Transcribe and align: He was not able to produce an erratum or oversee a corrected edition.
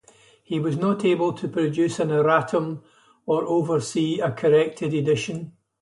He 0.43 0.59
was 0.59 0.77
not 0.77 1.05
able 1.05 1.31
to 1.33 1.47
produce 1.47 1.99
an 1.99 2.07
erratum 2.09 2.81
or 3.27 3.45
oversee 3.45 4.19
a 4.19 4.31
corrected 4.31 4.95
edition. 4.95 5.55